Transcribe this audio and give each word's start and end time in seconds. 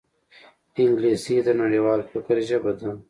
انګلیسي 0.81 1.35
د 1.47 1.49
نړیوال 1.61 1.99
فکر 2.11 2.35
ژبه 2.49 2.71
ده 2.79 2.89